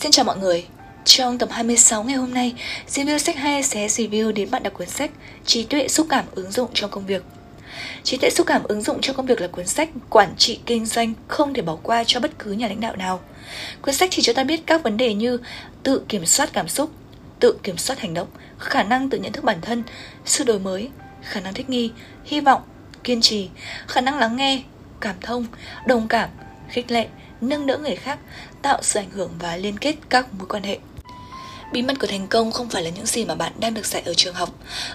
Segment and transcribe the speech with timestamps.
[0.00, 0.66] Xin chào mọi người.
[1.04, 2.54] Trong tập 26 ngày hôm nay,
[2.88, 5.10] review sách hay sẽ review đến bạn đọc cuốn sách
[5.46, 7.22] Trí tuệ xúc cảm ứng dụng trong công việc.
[8.02, 10.86] Trí tuệ xúc cảm ứng dụng trong công việc là cuốn sách quản trị kinh
[10.86, 13.20] doanh không thể bỏ qua cho bất cứ nhà lãnh đạo nào.
[13.82, 15.38] Cuốn sách chỉ cho ta biết các vấn đề như
[15.82, 16.90] tự kiểm soát cảm xúc,
[17.40, 18.28] tự kiểm soát hành động,
[18.58, 19.82] khả năng tự nhận thức bản thân,
[20.24, 20.88] sự đổi mới,
[21.22, 21.90] khả năng thích nghi,
[22.24, 22.62] hy vọng,
[23.04, 23.48] kiên trì,
[23.86, 24.62] khả năng lắng nghe,
[25.00, 25.46] cảm thông,
[25.86, 26.30] đồng cảm,
[26.70, 27.06] khích lệ,
[27.40, 28.18] nâng đỡ người khác,
[28.62, 30.78] tạo sự ảnh hưởng và liên kết các mối quan hệ.
[31.72, 34.02] Bí mật của thành công không phải là những gì mà bạn đang được dạy
[34.06, 34.50] ở trường học.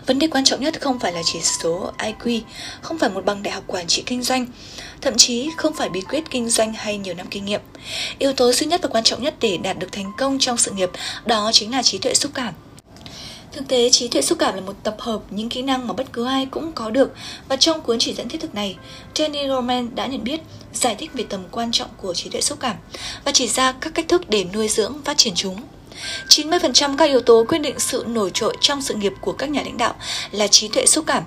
[0.06, 2.42] Vấn đề quan trọng nhất không phải là chỉ số IQ,
[2.82, 4.46] không phải một bằng đại học quản trị kinh doanh,
[5.02, 7.62] thậm chí không phải bí quyết kinh doanh hay nhiều năm kinh nghiệm.
[8.20, 10.72] Yếu tố duy nhất và quan trọng nhất để đạt được thành công trong sự
[10.72, 10.90] nghiệp
[11.26, 12.54] đó chính là trí tuệ xúc cảm.
[13.56, 16.14] Thực tế, trí tuệ xúc cảm là một tập hợp những kỹ năng mà bất
[16.14, 17.12] cứ ai cũng có được
[17.48, 18.76] và trong cuốn chỉ dẫn thiết thực này,
[19.14, 20.40] Jenny Roman đã nhận biết,
[20.74, 22.76] giải thích về tầm quan trọng của trí tuệ xúc cảm
[23.26, 25.58] và chỉ ra các cách thức để nuôi dưỡng phát triển chúng.
[26.30, 29.62] 90% các yếu tố quyết định sự nổi trội trong sự nghiệp của các nhà
[29.62, 29.96] lãnh đạo
[30.32, 31.24] là trí tuệ xúc cảm.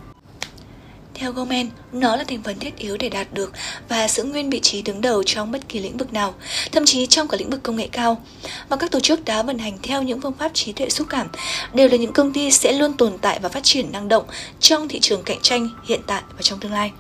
[1.19, 3.53] Theo Gomen, nó là thành phần thiết yếu để đạt được
[3.89, 6.35] và giữ nguyên vị trí đứng đầu trong bất kỳ lĩnh vực nào,
[6.73, 8.23] thậm chí trong cả lĩnh vực công nghệ cao.
[8.69, 11.29] Và các tổ chức đã vận hành theo những phương pháp trí tuệ xúc cảm
[11.75, 14.25] đều là những công ty sẽ luôn tồn tại và phát triển năng động
[14.61, 16.93] trong thị trường cạnh tranh hiện tại và trong tương lai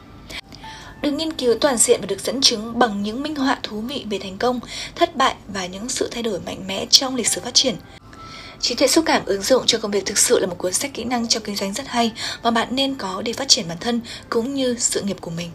[1.02, 4.04] được nghiên cứu toàn diện và được dẫn chứng bằng những minh họa thú vị
[4.10, 4.60] về thành công,
[4.94, 7.74] thất bại và những sự thay đổi mạnh mẽ trong lịch sử phát triển.
[8.60, 10.90] Trí tuệ xúc cảm ứng dụng cho công việc thực sự là một cuốn sách
[10.94, 13.78] kỹ năng cho kinh doanh rất hay mà bạn nên có để phát triển bản
[13.80, 15.50] thân cũng như sự nghiệp của mình.